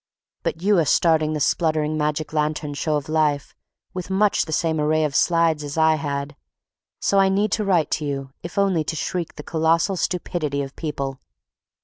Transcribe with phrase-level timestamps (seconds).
[0.41, 3.53] But you are starting the spluttering magic lantern show of life
[3.93, 6.35] with much the same array of slides as I had,
[6.99, 11.19] so I need to write you if only to shriek the colossal stupidity of people....